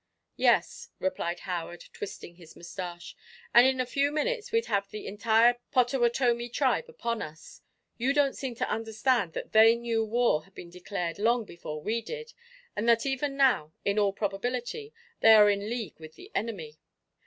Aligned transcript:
"Yes," 0.37 0.89
replied 0.97 1.41
Howard, 1.41 1.83
twisting 1.93 2.33
his 2.37 2.55
mustache, 2.55 3.15
"and 3.53 3.67
in 3.67 3.79
a 3.79 3.85
few 3.85 4.11
minutes 4.11 4.51
we'd 4.51 4.65
have 4.65 4.89
the 4.89 5.05
entire 5.05 5.59
Pottawattomie 5.69 6.49
tribe 6.49 6.89
upon 6.89 7.21
us. 7.21 7.61
You 7.99 8.11
don't 8.11 8.35
seem 8.35 8.55
to 8.55 8.67
understand 8.67 9.33
that 9.33 9.51
they 9.51 9.75
knew 9.75 10.03
war 10.03 10.45
had 10.45 10.55
been 10.55 10.71
declared 10.71 11.19
long 11.19 11.45
before 11.45 11.83
we 11.83 12.01
did, 12.01 12.33
and 12.75 12.89
that 12.89 13.05
even 13.05 13.37
now, 13.37 13.73
in 13.85 13.99
all 13.99 14.11
probability, 14.11 14.91
they 15.19 15.33
are 15.35 15.51
in 15.51 15.69
league 15.69 15.99
with 15.99 16.15
the 16.15 16.31
enemy. 16.33 16.79